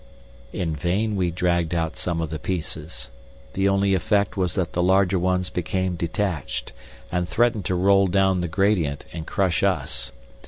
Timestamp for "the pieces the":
2.31-3.69